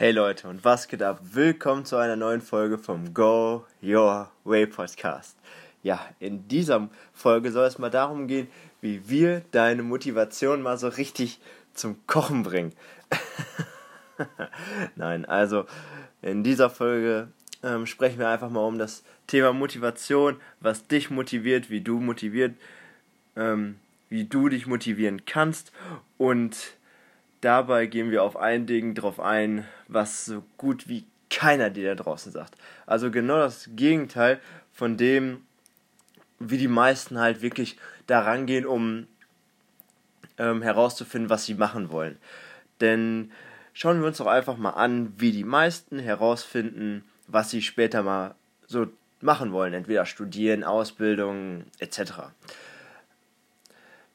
[0.00, 1.20] Hey Leute und was geht ab?
[1.22, 5.36] Willkommen zu einer neuen Folge vom Go Your Way Podcast.
[5.82, 8.48] Ja, in dieser Folge soll es mal darum gehen,
[8.80, 11.38] wie wir deine Motivation mal so richtig
[11.74, 12.72] zum Kochen bringen.
[14.96, 15.66] Nein, also
[16.22, 17.28] in dieser Folge
[17.62, 22.54] ähm, sprechen wir einfach mal um das Thema Motivation, was dich motiviert, wie du motiviert,
[23.36, 23.78] ähm,
[24.08, 25.72] wie du dich motivieren kannst
[26.16, 26.78] und
[27.40, 32.02] Dabei gehen wir auf ein Ding drauf ein, was so gut wie keiner dir da
[32.02, 32.54] draußen sagt.
[32.86, 34.40] Also genau das Gegenteil
[34.72, 35.42] von dem,
[36.38, 37.76] wie die meisten halt wirklich
[38.06, 39.06] daran gehen, um
[40.38, 42.18] ähm, herauszufinden, was sie machen wollen.
[42.80, 43.30] Denn
[43.72, 48.34] schauen wir uns doch einfach mal an, wie die meisten herausfinden, was sie später mal
[48.66, 48.88] so
[49.20, 49.74] machen wollen.
[49.74, 52.12] Entweder studieren, Ausbildung etc.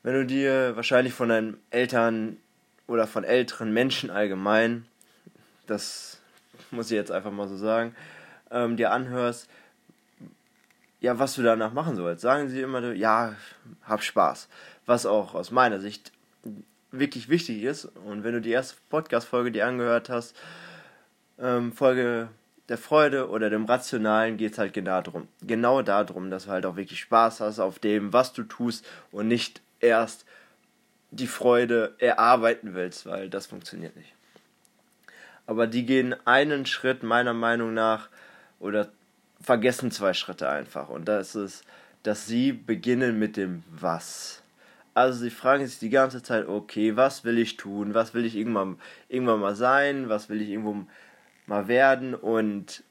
[0.04, 2.38] Wenn du dir wahrscheinlich von deinen Eltern
[2.88, 4.86] oder von älteren Menschen allgemein,
[5.68, 6.20] das
[6.72, 7.96] muss ich jetzt einfach mal so sagen,
[8.52, 9.50] ähm, dir anhörst,
[11.02, 12.22] ja, was du danach machen sollst.
[12.22, 13.36] Sagen sie immer, ja,
[13.84, 14.48] hab Spaß.
[14.86, 16.12] Was auch aus meiner Sicht
[16.92, 17.86] wirklich wichtig ist.
[17.86, 20.36] Und wenn du die erste Podcast-Folge dir angehört hast,
[21.40, 22.30] ähm, Folge
[22.70, 25.28] der Freude oder dem Rationalen geht es halt genau darum.
[25.42, 29.28] Genau darum, dass du halt auch wirklich Spaß hast auf dem, was du tust und
[29.28, 30.26] nicht erst
[31.16, 34.14] die Freude erarbeiten willst, weil das funktioniert nicht.
[35.48, 38.10] Aber die gehen einen Schritt meiner Meinung nach
[38.60, 38.90] oder
[39.42, 40.90] vergessen zwei Schritte einfach.
[40.90, 41.64] Und das ist,
[42.04, 44.42] dass sie beginnen mit dem Was.
[44.94, 47.94] Also sie fragen sich die ganze Zeit, okay, was will ich tun?
[47.94, 50.10] Was will ich irgendwann, irgendwann mal sein?
[50.10, 50.86] Was will ich irgendwo
[51.48, 52.16] mal werden?
[52.16, 52.84] Und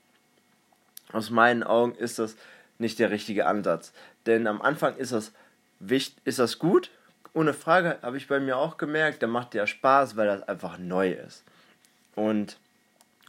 [1.12, 2.36] aus meinen Augen ist das
[2.78, 3.92] nicht der richtige Ansatz.
[4.27, 5.33] Denn am Anfang ist das,
[6.25, 6.91] ist das gut,
[7.34, 10.78] ohne Frage habe ich bei mir auch gemerkt, da macht der Spaß, weil das einfach
[10.78, 11.44] neu ist.
[12.14, 12.58] Und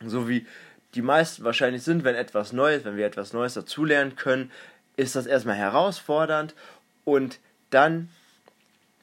[0.05, 0.45] so wie
[0.93, 4.51] die meisten wahrscheinlich sind, wenn etwas Neues, wenn wir etwas Neues dazulernen können,
[4.95, 6.55] ist das erstmal herausfordernd
[7.03, 7.39] und
[7.69, 8.09] dann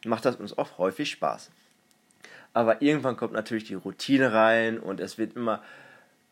[0.05, 1.51] macht das uns auch häufig Spaß.
[2.55, 5.63] Aber irgendwann kommt natürlich die Routine rein und es wird immer,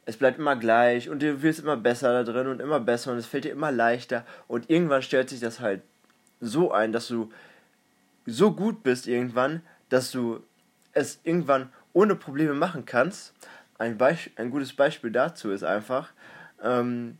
[0.06, 3.18] es bleibt immer gleich und du wirst immer besser da drin und immer besser und
[3.18, 5.82] es fällt dir immer leichter und irgendwann stellt sich das halt
[6.40, 7.30] so ein, dass du
[8.26, 10.42] so gut bist irgendwann, dass du
[10.92, 13.34] es irgendwann ohne Probleme machen kannst.
[13.78, 16.12] Ein, Beisp ein gutes Beispiel dazu ist einfach,
[16.62, 17.18] ähm,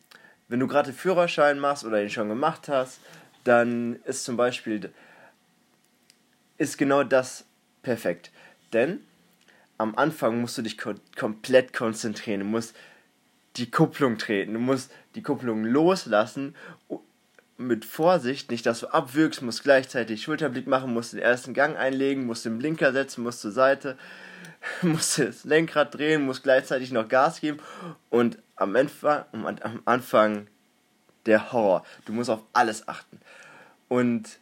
[0.48, 3.00] wenn du gerade Führerschein machst oder ihn schon gemacht hast,
[3.44, 4.92] dann ist zum Beispiel
[6.58, 7.46] ist genau das
[7.82, 8.30] perfekt.
[8.72, 9.00] Denn
[9.78, 12.40] am Anfang musst du dich ko komplett konzentrieren.
[12.40, 12.76] Du musst
[13.56, 14.52] die Kupplung treten.
[14.52, 16.54] Du musst die Kupplung loslassen
[17.60, 22.26] mit Vorsicht, nicht dass du abwürgst, musst gleichzeitig Schulterblick machen, musst den ersten Gang einlegen,
[22.26, 23.96] musst den Blinker setzen, musst zur Seite,
[24.82, 27.58] musst das Lenkrad drehen, musst gleichzeitig noch Gas geben
[28.08, 30.46] und am Anfang, am Anfang
[31.26, 31.84] der Horror.
[32.06, 33.20] Du musst auf alles achten.
[33.88, 34.38] Und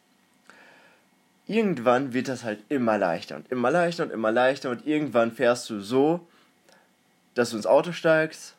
[1.46, 5.68] irgendwann wird das halt immer leichter und immer leichter und immer leichter und irgendwann fährst
[5.70, 6.26] du so,
[7.34, 8.54] dass du ins Auto steigst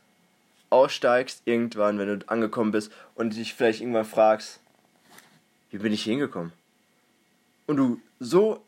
[0.70, 4.60] aussteigst, irgendwann, wenn du angekommen bist und dich vielleicht irgendwann fragst,
[5.72, 6.52] wie bin ich hier hingekommen?
[7.68, 8.64] Und du so,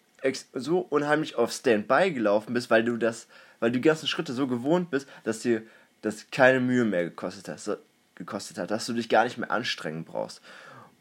[0.54, 3.28] so unheimlich auf Standby gelaufen bist, weil du das,
[3.60, 5.64] weil du die ganzen Schritte so gewohnt bist, dass dir
[6.02, 7.80] das keine Mühe mehr gekostet hat,
[8.16, 10.42] gekostet hat, dass du dich gar nicht mehr anstrengen brauchst.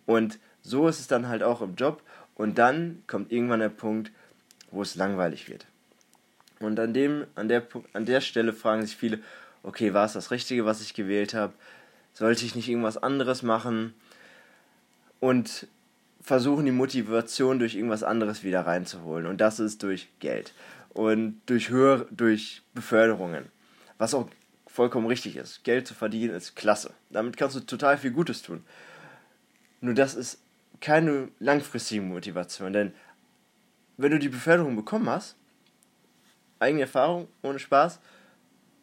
[0.06, 2.03] Und so ist es dann halt auch im Job.
[2.34, 4.11] Und dann kommt irgendwann der Punkt,
[4.71, 5.67] wo es langweilig wird.
[6.59, 9.21] Und an, dem, an, der, an der Stelle fragen sich viele,
[9.62, 11.53] okay, war es das Richtige, was ich gewählt habe?
[12.12, 13.94] Sollte ich nicht irgendwas anderes machen?
[15.21, 15.66] Und
[16.21, 19.26] versuchen die Motivation durch irgendwas anderes wieder reinzuholen.
[19.26, 20.54] Und das ist durch Geld
[20.91, 23.47] und durch höhere, durch Beförderungen.
[23.99, 24.28] Was auch
[24.66, 25.65] vollkommen richtig ist.
[25.65, 26.93] Geld zu verdienen ist klasse.
[27.10, 28.65] Damit kannst du total viel Gutes tun.
[29.81, 30.41] Nur das ist
[30.81, 32.93] keine langfristige Motivation, denn
[33.97, 35.37] wenn du die Beförderung bekommen hast,
[36.59, 38.00] eigene Erfahrung, ohne Spaß,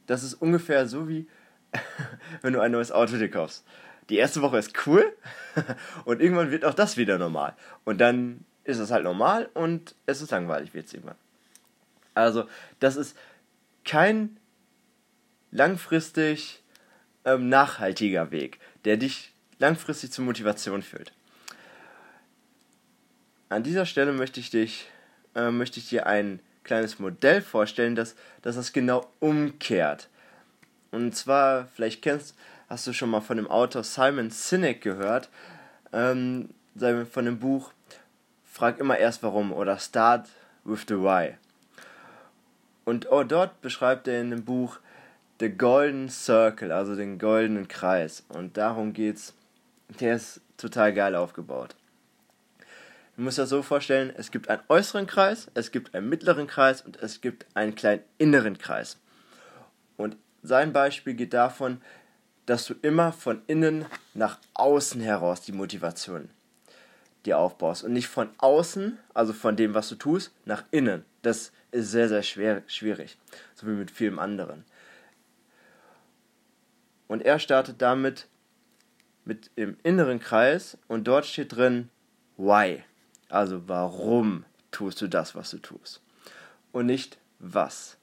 [0.07, 1.27] das ist ungefähr so wie,
[2.42, 3.63] wenn du ein neues Auto dir kaufst.
[4.09, 5.15] Die erste Woche ist cool
[6.06, 7.56] und irgendwann wird auch das wieder normal.
[7.83, 11.18] Und dann ist es halt normal und es ist langweilig, wird es irgendwann.
[12.13, 12.48] Also,
[12.80, 13.18] das ist
[13.86, 14.38] kein
[15.51, 16.63] langfristig
[17.25, 21.13] ähm, nachhaltiger Weg, der dich langfristig zur Motivation führt.
[23.50, 24.89] An dieser Stelle möchte ich dich,
[25.36, 30.10] äh, möchte ich dir einen kleines Modell vorstellen, dass, dass das genau umkehrt.
[30.92, 32.36] Und zwar, vielleicht kennst,
[32.69, 35.30] hast du schon mal von dem Autor Simon Sinek gehört,
[35.92, 36.50] ähm,
[37.12, 37.72] von dem Buch
[38.46, 40.30] Frag immer erst warum oder Start
[40.64, 41.36] with the Why.
[42.86, 44.80] Und oh, dort beschreibt er in dem Buch,
[45.40, 48.24] The Golden Circle, also den goldenen Kreis.
[48.30, 49.34] Und darum geht's.
[50.00, 51.75] Der ist total geil aufgebaut.
[53.19, 56.84] Musst dir das so vorstellen, es gibt einen äußeren Kreis, es gibt einen mittleren Kreis
[56.84, 59.00] und es gibt einen kleinen inneren Kreis.
[59.98, 61.81] Und sein Beispiel geht davon,
[62.46, 66.30] dass du immer von innen nach außen heraus die Motivation
[67.25, 71.04] dir aufbaust und nicht von außen, also von dem, was du tust, nach innen.
[71.24, 73.18] Das ist sehr, sehr schwer, schwierig,
[73.56, 74.63] so wie mit vielem anderen.
[77.08, 78.28] Und er startet damit
[79.25, 81.90] mit im inneren Kreis und dort steht drin
[82.38, 82.84] Why.
[83.29, 86.01] Also warum tust du das, was du tust.
[86.71, 87.97] Und nicht was.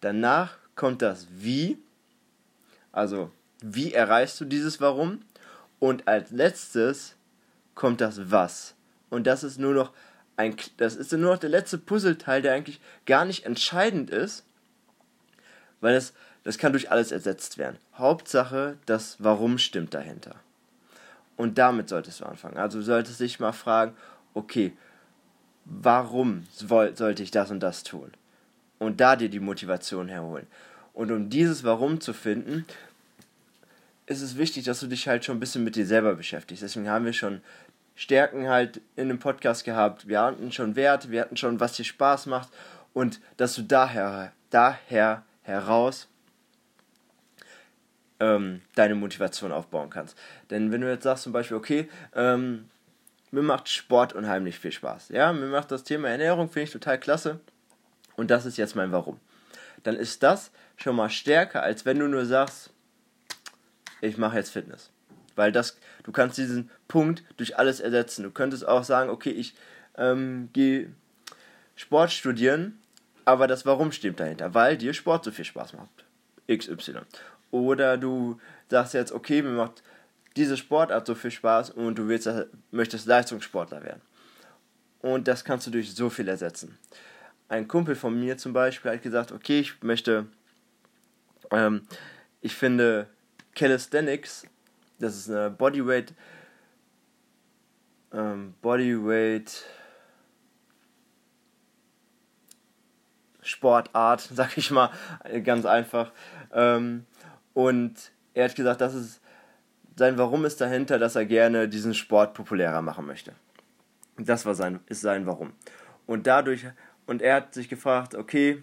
[0.00, 1.78] Danach kommt das Wie.
[2.92, 3.30] Also
[3.62, 5.22] wie erreichst du dieses Warum?
[5.78, 7.14] Und als letztes
[7.74, 8.74] kommt das Was.
[9.10, 9.92] Und das ist nur noch
[10.36, 14.44] ein, das ist nur noch der letzte Puzzleteil, der eigentlich gar nicht entscheidend ist,
[15.80, 16.12] weil es,
[16.44, 17.78] das kann durch alles ersetzt werden.
[17.94, 20.36] Hauptsache, das Warum stimmt dahinter.
[21.36, 22.56] Und damit solltest du anfangen.
[22.56, 23.94] Also solltest dich mal fragen,
[24.36, 24.72] okay,
[25.64, 28.12] warum sollte ich das und das tun?
[28.78, 30.46] Und da dir die Motivation herholen.
[30.92, 32.66] Und um dieses Warum zu finden,
[34.04, 36.62] ist es wichtig, dass du dich halt schon ein bisschen mit dir selber beschäftigst.
[36.62, 37.40] Deswegen haben wir schon
[37.94, 40.06] Stärken halt in dem Podcast gehabt.
[40.06, 42.50] Wir hatten schon Werte, wir hatten schon, was dir Spaß macht.
[42.92, 46.08] Und dass du daher, daher heraus
[48.20, 50.16] ähm, deine Motivation aufbauen kannst.
[50.50, 52.68] Denn wenn du jetzt sagst zum Beispiel, okay, ähm,
[53.36, 55.10] mir macht Sport unheimlich viel Spaß.
[55.10, 57.38] Ja, mir macht das Thema Ernährung, finde ich total klasse.
[58.16, 59.20] Und das ist jetzt mein Warum.
[59.82, 62.70] Dann ist das schon mal stärker, als wenn du nur sagst,
[64.00, 64.90] ich mache jetzt Fitness.
[65.34, 68.22] Weil das, du kannst diesen Punkt durch alles ersetzen.
[68.22, 69.54] Du könntest auch sagen, okay, ich
[69.98, 70.90] ähm, gehe
[71.74, 72.80] Sport studieren,
[73.26, 76.06] aber das Warum stimmt dahinter, weil dir Sport so viel Spaß macht.
[76.50, 77.00] XY.
[77.50, 78.40] Oder du
[78.70, 79.82] sagst jetzt, okay, mir macht
[80.36, 82.28] diese Sportart so viel Spaß und du willst,
[82.70, 84.02] möchtest Leistungssportler werden.
[85.00, 86.78] Und das kannst du durch so viel ersetzen.
[87.48, 90.26] Ein Kumpel von mir zum Beispiel hat gesagt, okay, ich möchte,
[91.50, 91.86] ähm,
[92.40, 93.08] ich finde
[93.54, 94.46] Calisthenics,
[94.98, 96.12] das ist eine Bodyweight,
[98.12, 99.64] ähm, Bodyweight
[103.42, 104.90] Sportart, sag ich mal,
[105.44, 106.12] ganz einfach.
[106.52, 107.06] Ähm,
[107.54, 107.94] und
[108.34, 109.20] er hat gesagt, das ist
[109.96, 113.32] sein Warum ist dahinter, dass er gerne diesen Sport populärer machen möchte.
[114.18, 115.52] Das war sein, ist sein Warum.
[116.06, 116.66] Und dadurch,
[117.06, 118.62] und er hat sich gefragt, okay,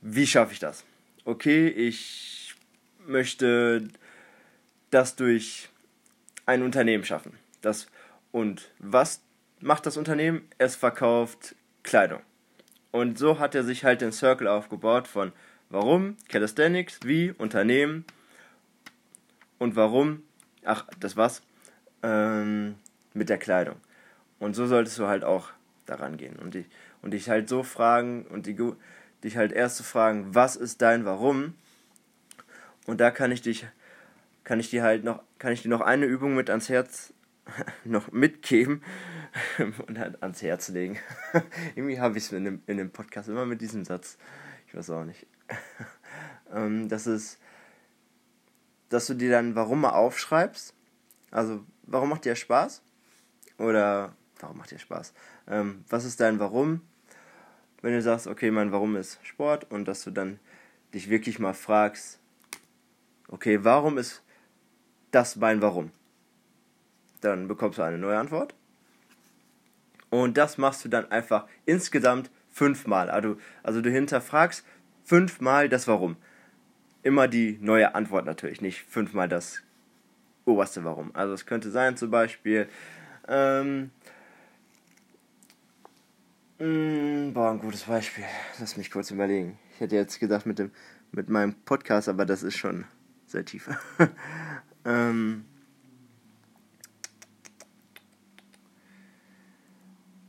[0.00, 0.84] wie schaffe ich das?
[1.24, 2.54] Okay, ich
[3.06, 3.88] möchte
[4.90, 5.68] das durch
[6.46, 7.38] ein Unternehmen schaffen.
[7.60, 7.86] Das,
[8.32, 9.20] und was
[9.60, 10.48] macht das Unternehmen?
[10.58, 12.20] Es verkauft Kleidung.
[12.90, 15.32] Und so hat er sich halt den Circle aufgebaut von
[15.68, 18.04] warum, Calisthenics, wie, Unternehmen
[19.58, 20.24] und warum,
[20.64, 21.42] ach, das war's,
[22.02, 22.76] ähm,
[23.14, 23.76] mit der Kleidung.
[24.38, 25.50] Und so solltest du halt auch
[25.86, 26.66] daran gehen und dich,
[27.02, 28.56] und dich halt so fragen und die,
[29.24, 31.54] dich halt erst zu fragen, was ist dein Warum?
[32.86, 33.66] Und da kann ich dich
[34.50, 37.12] kann ich dir halt noch, kann ich dir noch eine Übung mit ans Herz
[37.84, 38.82] noch mitgeben
[39.86, 40.98] und halt ans Herz legen.
[41.76, 44.18] Irgendwie habe ich es in dem, in dem Podcast immer mit diesem Satz.
[44.66, 45.24] Ich weiß auch nicht.
[46.52, 47.38] ähm, das ist,
[48.90, 50.74] dass du dir dann warum mal aufschreibst.
[51.30, 52.82] Also, warum macht dir Spaß?
[53.56, 55.14] Oder, warum macht dir Spaß?
[55.48, 56.82] Ähm, was ist dein Warum?
[57.82, 60.38] Wenn du sagst, okay, mein Warum ist Sport und dass du dann
[60.92, 62.18] dich wirklich mal fragst,
[63.28, 64.22] okay, warum ist
[65.10, 65.90] das mein Warum.
[67.20, 68.54] Dann bekommst du eine neue Antwort.
[70.10, 73.10] Und das machst du dann einfach insgesamt fünfmal.
[73.10, 74.64] Also, also du hinterfragst
[75.04, 76.16] fünfmal das Warum.
[77.02, 79.62] Immer die neue Antwort natürlich, nicht fünfmal das
[80.44, 81.14] oberste Warum.
[81.14, 82.68] Also es könnte sein zum Beispiel,
[83.28, 83.90] ähm,
[86.58, 88.24] mh, mm, boah, ein gutes Beispiel.
[88.58, 89.58] Lass mich kurz überlegen.
[89.74, 90.70] Ich hätte jetzt gedacht mit dem,
[91.12, 92.84] mit meinem Podcast, aber das ist schon
[93.26, 93.68] sehr tief.
[94.84, 95.44] Ähm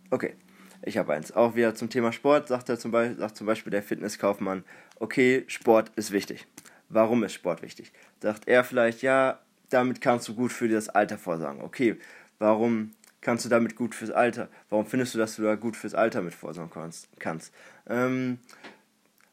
[0.10, 0.36] okay,
[0.82, 1.32] ich habe eins.
[1.32, 4.64] Auch wieder zum Thema Sport sagt, er zum Beispiel, sagt zum Beispiel der Fitnesskaufmann,
[5.00, 6.48] okay, Sport ist wichtig.
[6.94, 7.92] Warum ist Sport wichtig?
[8.20, 11.62] Sagt er vielleicht, ja, damit kannst du gut für das Alter vorsorgen.
[11.62, 11.96] Okay,
[12.40, 14.50] warum kannst du damit gut fürs Alter?
[14.70, 16.72] Warum findest du, dass du da gut fürs Alter mit vorsorgen
[17.20, 17.54] kannst?
[17.88, 18.40] Ähm,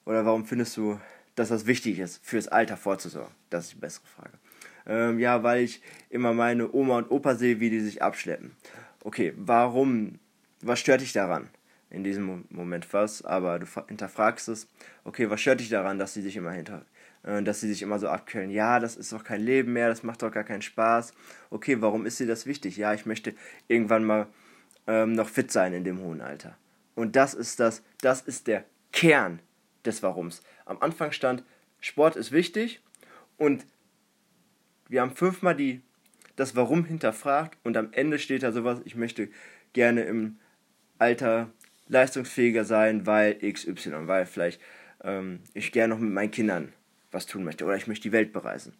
[0.04, 1.00] oder warum findest du,
[1.34, 3.34] dass das wichtig ist, fürs Alter vorzusorgen?
[3.50, 4.38] Das ist die bessere Frage.
[4.86, 8.52] Ähm, ja, weil ich immer meine Oma und Opa sehe, wie die sich abschleppen.
[9.04, 10.18] Okay, warum?
[10.62, 11.50] Was stört dich daran?
[11.90, 14.68] In diesem Moment was, aber du hinterfragst es.
[15.04, 16.84] Okay, was stört dich daran, dass sie sich immer hinter,
[17.42, 20.22] dass sie sich immer so abquellen, ja, das ist doch kein Leben mehr, das macht
[20.22, 21.12] doch gar keinen Spaß.
[21.50, 22.76] Okay, warum ist dir das wichtig?
[22.78, 23.34] Ja, ich möchte
[23.68, 24.28] irgendwann mal
[24.86, 26.56] ähm, noch fit sein in dem hohen Alter.
[26.94, 29.40] Und das ist das, das ist der Kern
[29.84, 30.42] des Warums.
[30.64, 31.44] Am Anfang stand,
[31.80, 32.82] Sport ist wichtig
[33.36, 33.66] und
[34.88, 35.82] wir haben fünfmal die,
[36.34, 39.28] das Warum hinterfragt und am Ende steht da sowas, ich möchte
[39.74, 40.38] gerne im
[40.98, 41.50] Alter
[41.88, 44.60] leistungsfähiger sein, weil XY, weil vielleicht
[45.04, 46.72] ähm, ich gerne noch mit meinen Kindern
[47.10, 48.74] was tun möchte oder ich möchte die Welt bereisen.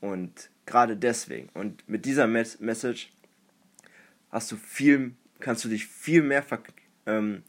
[0.00, 3.12] Und gerade deswegen und mit dieser Mes Message
[4.30, 6.44] hast du viel, kannst du dich viel mehr
[7.06, 7.42] ähm,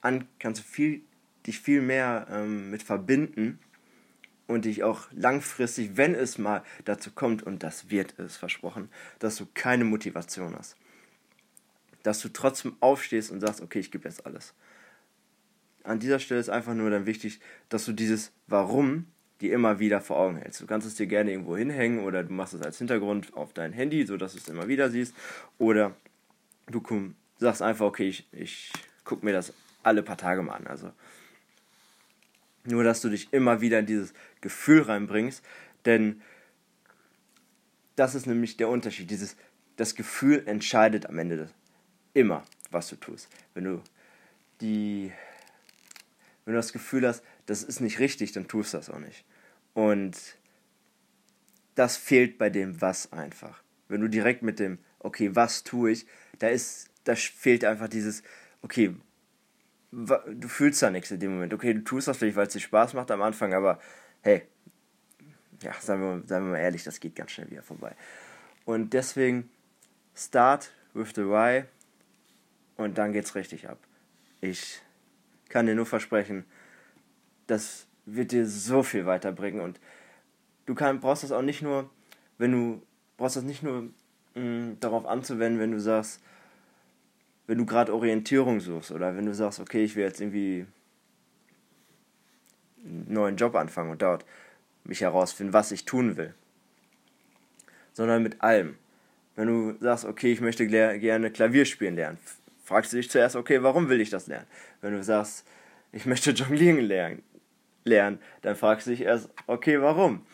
[0.00, 1.02] an, kannst du viel,
[1.46, 3.58] dich viel mehr ähm, mit verbinden
[4.46, 8.88] und dich auch langfristig, wenn es mal dazu kommt, und das wird es versprochen,
[9.18, 10.76] dass du keine Motivation hast.
[12.02, 14.54] Dass du trotzdem aufstehst und sagst, okay, ich gebe jetzt alles.
[15.84, 19.06] An dieser Stelle ist einfach nur dann wichtig, dass du dieses Warum
[19.40, 20.60] dir immer wieder vor Augen hältst.
[20.60, 23.72] Du kannst es dir gerne irgendwo hinhängen oder du machst es als Hintergrund auf dein
[23.72, 25.14] Handy, sodass du es immer wieder siehst.
[25.58, 25.94] Oder
[26.70, 26.82] du
[27.38, 28.72] sagst einfach, okay, ich, ich
[29.04, 30.66] gucke mir das alle paar Tage mal an.
[30.66, 30.92] Also
[32.64, 35.42] nur, dass du dich immer wieder in dieses Gefühl reinbringst,
[35.86, 36.20] denn
[37.96, 39.10] das ist nämlich der Unterschied.
[39.10, 39.36] Dieses,
[39.76, 41.50] das Gefühl entscheidet am Ende
[42.14, 43.28] immer, was du tust.
[43.54, 43.82] Wenn du
[44.60, 45.12] die,
[46.50, 49.24] wenn du das Gefühl hast, das ist nicht richtig, dann tust du das auch nicht.
[49.72, 50.16] Und
[51.76, 53.62] das fehlt bei dem Was einfach.
[53.86, 56.06] Wenn du direkt mit dem, okay, was tue ich,
[56.40, 58.24] da ist, da fehlt einfach dieses,
[58.62, 58.96] okay,
[59.92, 61.54] du fühlst da nichts in dem Moment.
[61.54, 63.78] Okay, du tust das vielleicht, weil es dir Spaß macht am Anfang, aber
[64.22, 64.42] hey,
[65.62, 67.94] ja, sagen wir, sagen wir mal ehrlich, das geht ganz schnell wieder vorbei.
[68.64, 69.48] Und deswegen
[70.16, 71.62] start with the why
[72.76, 73.78] und dann geht's richtig ab.
[74.40, 74.82] Ich
[75.50, 76.44] kann dir nur versprechen,
[77.46, 79.78] das wird dir so viel weiterbringen und
[80.66, 81.90] du kann, brauchst das auch nicht nur,
[82.38, 82.82] wenn du
[83.16, 83.90] brauchst das nicht nur
[84.34, 86.20] mh, mm, darauf anzuwenden, wenn du sagst,
[87.46, 90.66] wenn du gerade Orientierung suchst oder wenn du sagst, okay, ich will jetzt irgendwie
[92.84, 94.24] einen neuen Job anfangen und dort
[94.84, 96.34] mich herausfinden, was ich tun will.
[97.92, 98.76] Sondern mit allem.
[99.36, 102.18] Wenn du sagst, okay, ich möchte gerne Klavier spielen lernen,
[102.70, 104.46] fragst du dich zuerst, okay, warum will ich das lernen?
[104.80, 105.44] Wenn du sagst,
[105.90, 107.24] ich möchte jonglieren lernen,
[107.82, 110.24] lernen dann fragst du dich erst, okay, warum?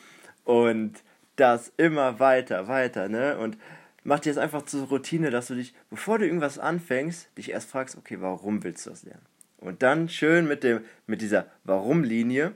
[0.45, 1.03] Und
[1.37, 3.39] das immer weiter, weiter, ne?
[3.39, 3.57] Und
[4.05, 7.71] mach dir es einfach zur Routine, dass du dich, bevor du irgendwas anfängst, dich erst
[7.71, 9.25] fragst, okay, warum willst du das lernen?
[9.57, 12.53] Und dann schön mit, dem, mit dieser Warum-Linie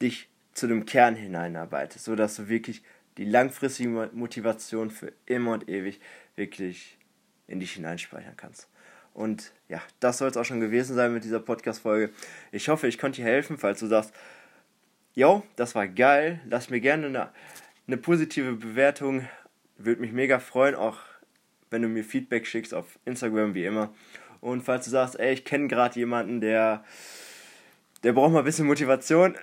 [0.00, 2.84] dich zu dem Kern hineinarbeitest, sodass du wirklich
[3.16, 5.98] die langfristige Motivation für immer und ewig
[6.36, 6.98] wirklich
[7.46, 8.68] in dich hineinspeichern kannst.
[9.12, 12.12] Und ja, das soll es auch schon gewesen sein mit dieser Podcast-Folge.
[12.50, 14.12] Ich hoffe, ich konnte dir helfen, falls du sagst,
[15.14, 17.28] yo, das war geil, lass mir gerne eine,
[17.86, 19.28] eine positive Bewertung
[19.76, 20.98] würde mich mega freuen, auch
[21.70, 23.92] wenn du mir Feedback schickst auf Instagram, wie immer.
[24.40, 26.84] Und falls du sagst, ey, ich kenne gerade jemanden, der,
[28.02, 29.36] der braucht mal ein bisschen Motivation,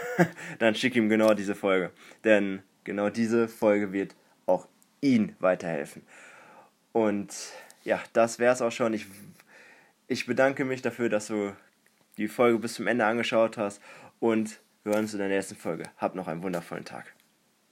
[0.58, 1.90] dann schick ihm genau diese Folge.
[2.24, 4.14] Denn genau diese Folge wird
[4.46, 4.68] auch
[5.00, 6.02] ihn weiterhelfen.
[6.92, 7.34] Und
[7.84, 8.94] ja, das wäre es auch schon.
[8.94, 9.06] Ich,
[10.08, 11.54] ich bedanke mich dafür, dass du
[12.18, 13.80] die Folge bis zum Ende angeschaut hast
[14.20, 15.84] und wir hören uns in der nächsten Folge.
[15.96, 17.14] Hab noch einen wundervollen Tag.